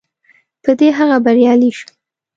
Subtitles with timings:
[0.63, 1.87] په دې هغه بریالی شو.